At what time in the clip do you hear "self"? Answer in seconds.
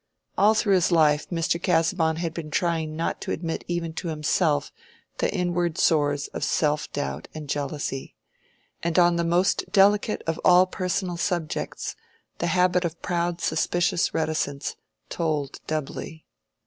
6.43-6.91